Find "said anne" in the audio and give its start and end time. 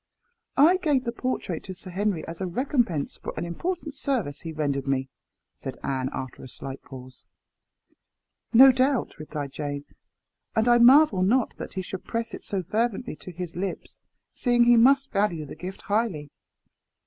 5.53-6.09